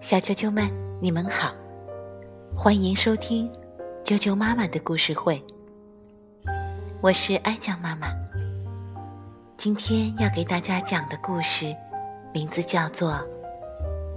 [0.00, 1.52] 小啾啾们，你们好，
[2.56, 3.50] 欢迎收听
[4.04, 5.42] 啾啾妈妈的故事会。
[7.00, 8.08] 我是爱酱妈妈，
[9.56, 11.74] 今天要给大家讲的故事
[12.32, 13.12] 名字叫做《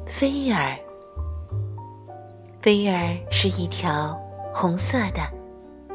[0.05, 0.73] 菲儿》。
[2.61, 4.19] 菲儿是一条
[4.53, 5.21] 红色的、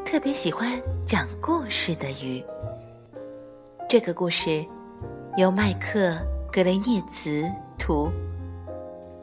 [0.05, 2.43] 特别喜欢讲故事的鱼。
[3.89, 4.65] 这个故事
[5.35, 5.99] 由麦克·
[6.51, 7.45] 格雷涅茨
[7.81, 8.11] 图，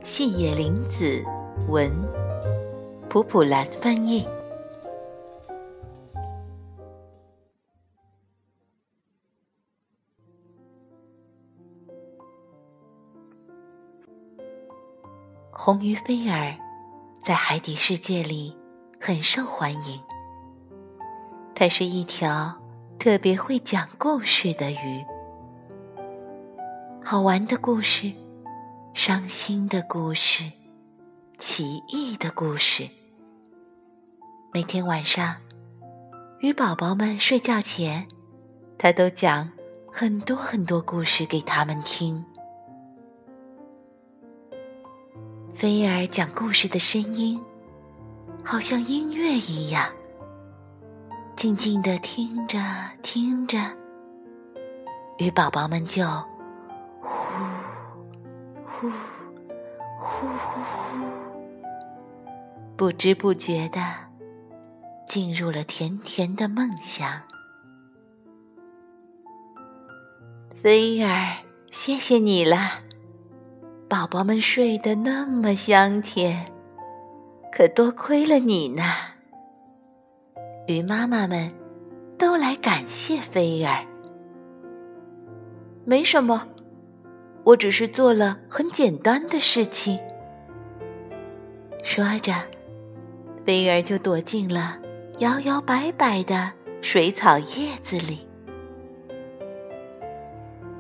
[0.03, 1.25] 细野林子
[1.69, 1.89] 文，
[3.09, 4.27] 普普兰翻译。
[15.52, 16.57] 红鱼菲儿
[17.23, 18.57] 在海底世界里
[19.01, 20.02] 很受欢迎，
[21.55, 22.52] 它是一条。
[22.99, 25.05] 特别会讲故事的鱼，
[27.05, 28.13] 好玩的故事，
[28.98, 30.43] 伤心的故事，
[31.38, 32.88] 奇异的故事。
[34.52, 35.37] 每天晚上，
[36.41, 38.09] 鱼宝宝们睡觉前，
[38.76, 39.49] 他都讲
[39.93, 42.24] 很多很多故事给他们听。
[45.54, 47.41] 菲儿讲故事的声音，
[48.45, 49.88] 好像音乐一样。
[51.37, 52.59] 静静的听着，
[53.01, 53.60] 听着，
[55.19, 56.04] 鱼宝宝们就
[58.80, 58.88] 呼
[59.98, 61.04] 呼呼呼，
[62.76, 63.80] 不知不觉的
[65.04, 67.10] 进入了甜甜的梦乡。
[70.62, 71.38] 菲儿，
[71.72, 72.56] 谢谢你了，
[73.88, 76.47] 宝宝们睡得那么香甜，
[77.50, 78.84] 可多亏了你呢。
[80.69, 81.53] 鱼妈妈们
[82.16, 83.84] 都来感谢菲儿。
[85.84, 86.47] 没什么，
[87.49, 89.99] 我只是做了很简单的事情。
[91.82, 92.34] 说着，
[93.47, 94.78] 菲儿就躲进了
[95.21, 98.28] 摇摇摆摆的水草叶子里。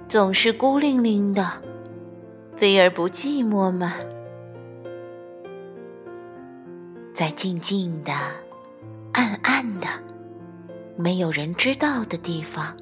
[0.06, 1.50] 总是孤零零的，
[2.54, 3.94] 菲儿不寂寞吗？
[7.14, 8.12] 在静静的。
[9.12, 9.88] 暗暗的，
[10.96, 12.76] 没有人知道的地方，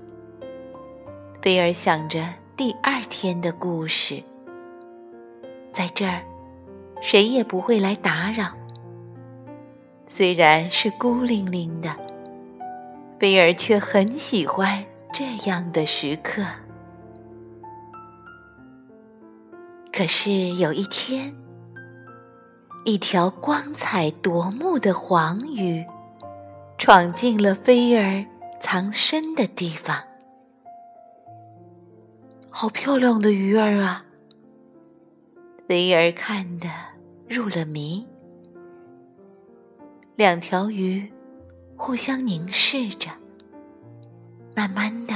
[1.41, 4.23] 菲儿想着第二天的故事。
[5.75, 6.23] 在这儿，
[7.03, 8.47] 谁也不会来打扰。
[10.09, 11.95] 虽然是孤零零的，
[13.21, 16.43] 菲儿却很喜欢这样的时刻。
[19.93, 21.37] 可是有一天，
[22.87, 25.85] 一条光彩夺目的黄鱼。
[26.79, 28.25] 闯进了菲儿
[28.61, 29.99] 藏身的地方，
[32.59, 34.07] 好漂亮的鱼儿啊！
[35.69, 36.67] 菲儿看得
[37.29, 38.07] 入了迷。
[40.15, 41.13] 两条鱼
[41.77, 43.11] 互相凝视着，
[44.55, 45.13] 慢慢的、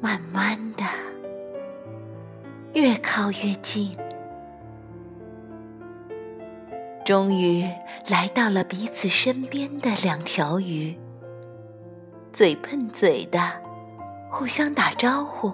[0.00, 0.82] 慢慢的，
[2.74, 3.96] 越靠越近。
[7.04, 7.64] 终于
[8.08, 10.98] 来到了彼此身边的两条鱼，
[12.32, 13.38] 嘴碰嘴的
[14.28, 15.52] 互相打招呼，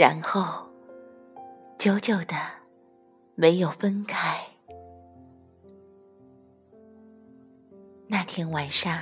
[0.00, 0.66] 然后
[1.78, 2.34] 久久的
[3.34, 4.40] 没有分开。
[8.06, 8.98] 那天晚上，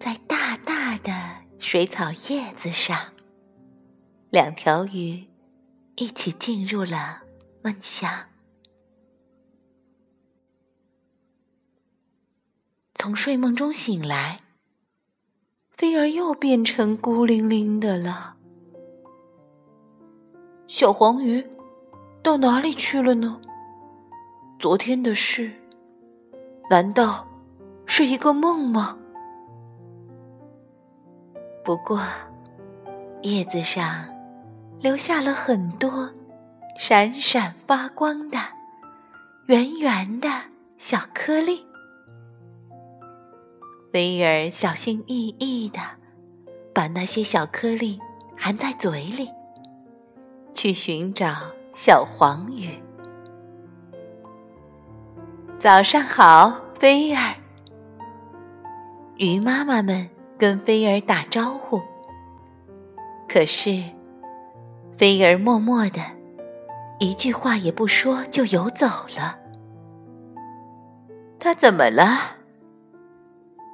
[0.00, 1.12] 在大大的
[1.58, 3.12] 水草叶子上，
[4.30, 5.28] 两条鱼
[5.96, 7.20] 一起进入了
[7.62, 8.10] 梦乡。
[12.94, 14.40] 从睡梦中醒来，
[15.68, 18.33] 菲儿又变成孤零零的了。
[20.66, 21.46] 小黄鱼
[22.22, 23.38] 到哪里去了呢？
[24.58, 25.52] 昨天的事，
[26.70, 27.26] 难道
[27.84, 28.96] 是一个梦吗？
[31.62, 32.00] 不过，
[33.22, 34.06] 叶子上
[34.80, 36.10] 留下了很多
[36.78, 38.38] 闪闪发光的
[39.46, 40.28] 圆圆的
[40.78, 41.66] 小颗粒。
[43.92, 45.78] 威尔小心翼翼的
[46.74, 48.00] 把那些小颗粒
[48.36, 49.30] 含在嘴里，
[50.54, 51.34] 去寻找
[51.74, 52.70] 小黄鱼。
[55.58, 57.34] 早上好，菲儿。
[59.16, 60.08] 鱼妈妈们
[60.38, 61.80] 跟菲儿打招呼，
[63.28, 63.82] 可是
[64.96, 66.00] 菲儿默默的，
[67.00, 68.86] 一句话也不说就游走
[69.16, 69.38] 了。
[71.38, 72.06] 他怎么了？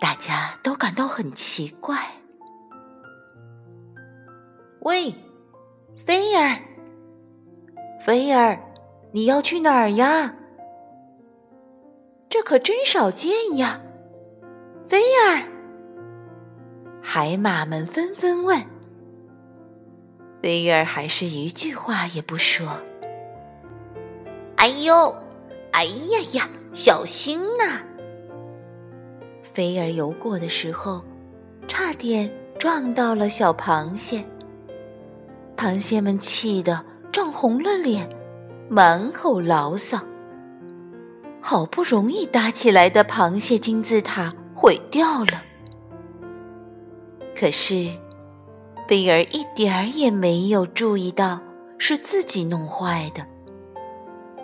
[0.00, 1.96] 大家都感到很奇怪。
[4.80, 5.14] 喂，
[6.06, 6.58] 菲儿，
[8.00, 8.58] 菲儿，
[9.12, 10.34] 你要去哪儿呀？
[12.30, 13.78] 这可真少见呀！
[14.88, 15.44] 菲儿，
[17.02, 18.58] 海马们纷纷问。
[20.42, 22.66] 菲儿还是一句话也不说。
[24.56, 25.14] 哎呦，
[25.72, 27.82] 哎呀呀，小心呐！
[29.42, 31.04] 菲儿游过的时候，
[31.68, 34.24] 差点撞到了小螃蟹。
[35.54, 36.82] 螃蟹们气得
[37.12, 38.08] 涨红了脸，
[38.68, 39.98] 满口牢骚。
[41.40, 45.42] 好不容易搭起来的螃蟹金字塔毁掉了。
[47.34, 47.90] 可是，
[48.86, 51.40] 贝尔一点儿也没有注意到
[51.78, 53.26] 是自己弄坏的，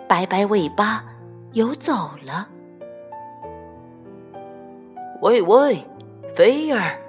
[0.07, 1.05] 摆摆尾巴
[1.53, 2.49] 游走了。
[5.21, 5.85] 喂喂，
[6.35, 6.99] 菲儿，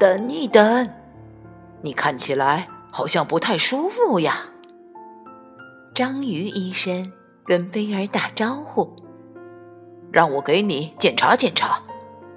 [0.00, 0.88] 等一等，
[1.82, 2.68] 你看起来……
[2.92, 4.46] 好像不太舒服呀。
[5.96, 7.10] 章鱼医生
[7.42, 8.94] 跟菲儿打招呼
[10.12, 11.82] ：“让我给你检查检查，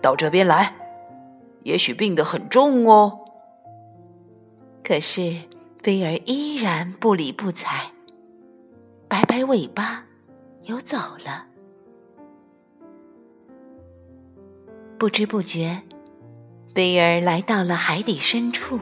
[0.01, 0.73] 到这边来，
[1.63, 3.19] 也许病得很重哦。”
[4.81, 5.35] 可是
[5.83, 7.91] 菲儿依然不理不睬，
[9.09, 10.05] 摆摆尾巴
[10.63, 10.95] 游走
[11.25, 11.47] 了。
[14.97, 15.81] 不知不觉，
[16.73, 18.79] 菲儿来到了海底深处。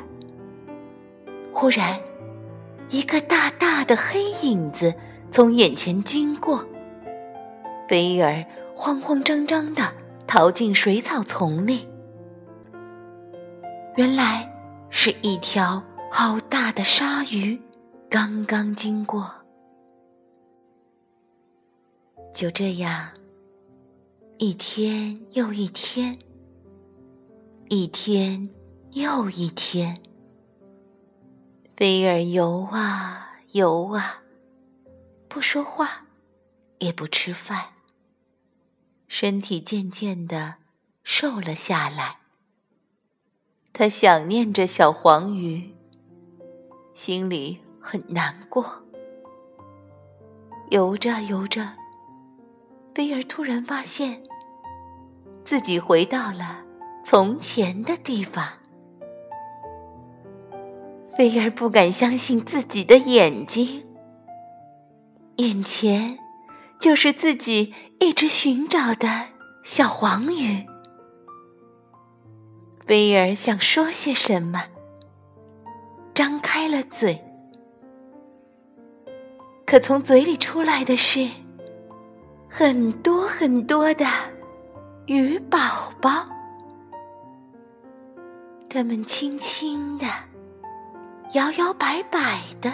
[1.51, 1.99] 忽然，
[2.89, 4.93] 一个大大的黑影子
[5.31, 6.65] 从眼前经过。
[7.87, 8.45] 菲儿
[8.75, 9.93] 慌慌张张的
[10.25, 11.87] 逃进水草丛里。
[13.95, 14.51] 原来
[14.89, 17.59] 是一条好大的鲨鱼
[18.09, 19.31] 刚刚经过。
[22.33, 23.09] 就这样，
[24.37, 26.19] 一天又一天，
[27.69, 28.49] 一天
[28.91, 29.97] 又一天。
[31.79, 34.23] 贝儿游啊游啊，
[35.27, 36.07] 不说话，
[36.79, 37.65] 也不吃饭，
[39.07, 40.55] 身体渐渐的
[41.03, 42.17] 瘦了下来。
[43.73, 45.75] 他想念着小黄鱼，
[46.95, 48.83] 心里很难过。
[50.71, 51.73] 游着游着，
[52.91, 54.23] 贝儿突然发现
[55.45, 56.65] 自己回到了
[57.05, 58.53] 从前的地方。
[61.17, 63.83] 菲儿不敢相信自己的眼睛，
[65.37, 66.19] 眼前
[66.79, 69.29] 就是自己一直寻找的
[69.63, 70.63] 小黄鱼。
[72.85, 74.65] 菲儿想说些什么，
[76.13, 77.25] 张开了嘴，
[79.65, 81.27] 可从嘴里出来的是
[82.47, 84.05] 很多很多的
[85.07, 86.27] 鱼宝宝，
[88.69, 90.05] 它们轻轻的。
[91.33, 92.71] 摇摇摆摆的，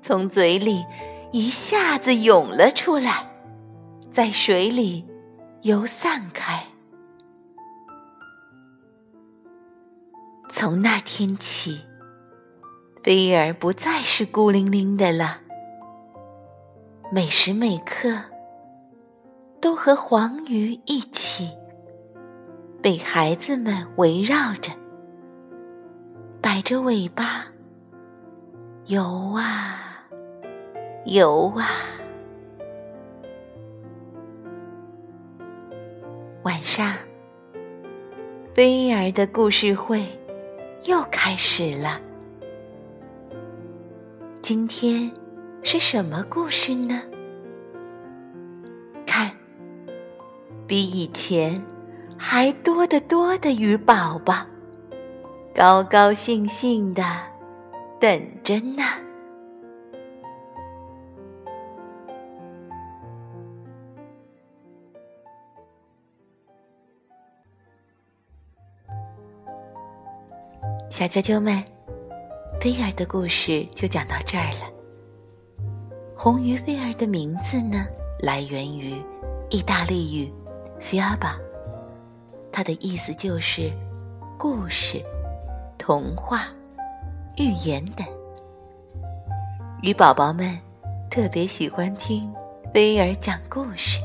[0.00, 0.84] 从嘴里
[1.30, 3.30] 一下子涌了出来，
[4.10, 5.04] 在水里
[5.62, 6.64] 游散开。
[10.50, 11.80] 从那天起，
[13.02, 15.38] 菲儿不再是孤零零的了，
[17.12, 18.18] 每时每刻
[19.60, 21.50] 都和黄鱼一起，
[22.82, 24.79] 被孩子们围绕着。
[26.60, 27.46] 摆着尾巴，
[28.88, 30.04] 游啊
[31.06, 31.64] 游啊。
[36.42, 36.92] 晚上，
[38.54, 40.04] 菲儿的故事会
[40.84, 41.98] 又开始了。
[44.42, 45.10] 今天
[45.62, 47.00] 是什么故事呢？
[49.06, 49.30] 看，
[50.66, 51.58] 比以前
[52.18, 54.44] 还多得多的鱼宝宝。
[55.52, 57.02] 高高兴兴的
[57.98, 58.82] 等着呢。
[70.88, 71.62] 小啾啾们，
[72.60, 74.70] 菲儿的故事就讲到这儿了。
[76.14, 77.86] 红鱼菲儿的名字呢，
[78.20, 79.02] 来源于
[79.50, 80.32] 意大利语
[80.80, 81.34] “fiaba”，
[82.52, 83.72] 它的意思就是
[84.38, 85.02] 故事。
[85.90, 86.46] 童话、
[87.36, 88.06] 寓言等，
[89.82, 90.56] 鱼宝宝们
[91.10, 92.32] 特别喜欢听
[92.72, 93.98] 菲儿讲故事。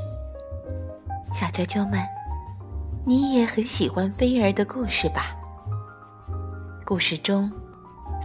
[1.32, 2.04] 小啾啾们，
[3.06, 5.38] 你也很喜欢菲儿的故事吧？
[6.84, 7.52] 故事中，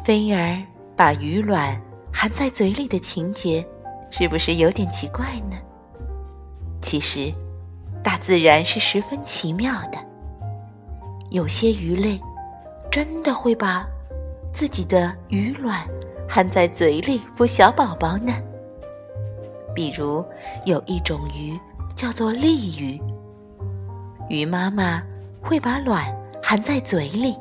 [0.07, 0.59] 菲儿
[0.97, 1.79] 把鱼卵
[2.11, 3.63] 含在嘴里的情节，
[4.11, 5.59] 是不是有点奇怪呢？
[6.81, 7.31] 其实，
[8.03, 9.99] 大自然是十分奇妙的，
[11.31, 12.19] 有些鱼类。
[12.91, 13.87] 真的会把
[14.53, 15.87] 自己的鱼卵
[16.29, 18.33] 含在嘴里孵小宝宝呢？
[19.73, 20.25] 比如，
[20.67, 21.57] 有一种鱼
[21.95, 23.01] 叫做鲤鱼，
[24.29, 25.01] 鱼妈妈
[25.41, 26.05] 会把卵
[26.43, 27.37] 含在嘴里，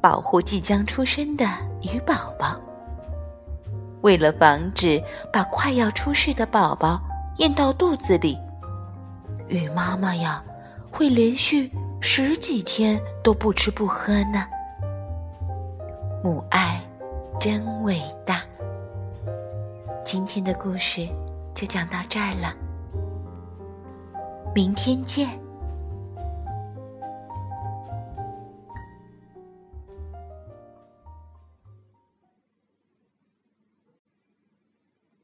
[0.00, 1.46] 保护即将出生的
[1.82, 2.58] 鱼宝宝。
[4.00, 6.98] 为了防止把快要出世的宝宝
[7.36, 8.38] 咽到肚子里，
[9.48, 10.42] 鱼妈妈呀
[10.90, 11.70] 会连续
[12.08, 14.46] 十几天都不吃不喝呢。
[16.22, 16.80] 母爱
[17.40, 18.42] 真伟大。
[20.04, 21.08] 今天的故事
[21.52, 22.54] 就讲到这儿了，
[24.54, 25.28] 明天见。